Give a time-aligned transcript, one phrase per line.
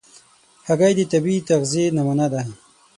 [0.67, 2.41] هګۍ د طبیعي تغذیې نمونه ده.